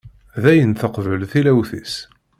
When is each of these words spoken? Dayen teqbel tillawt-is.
Dayen 0.43 0.73
teqbel 0.79 1.21
tillawt-is. 1.31 1.93